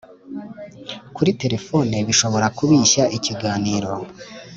[1.15, 3.91] kuri telefone bishobora kubishya ikiganiro